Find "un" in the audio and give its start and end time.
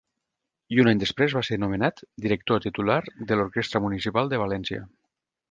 0.83-0.87